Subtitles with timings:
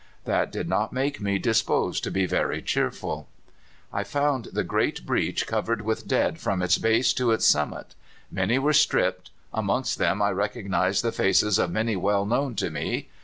[0.25, 3.29] "That did not make me disposed to be very cheerful.
[3.93, 7.93] "I found the great breach covered with dead from its base to its summit.
[8.31, 9.29] Many were stripped.
[9.53, 13.09] Amongst them I recognized the faces of many well known to me.